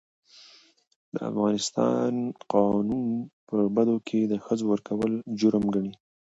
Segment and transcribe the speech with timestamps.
[1.13, 2.13] د افغانستان
[2.53, 3.07] قانون
[3.47, 5.93] په بدو کي د ښځو ورکول جرم ګڼي.